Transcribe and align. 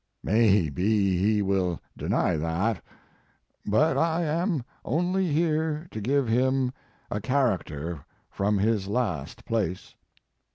May 0.23 0.71
be 0.71 1.19
he 1.19 1.43
will 1.43 1.79
deny 1.95 2.35
that. 2.35 2.81
But 3.67 3.99
I 3.99 4.23
am 4.23 4.63
only 4.83 5.31
here 5.31 5.87
to 5.91 6.01
give 6.01 6.27
him 6.27 6.73
a 7.11 7.21
character 7.21 8.03
from 8.27 8.57
his 8.57 8.87
last 8.87 9.45
place. 9.45 9.93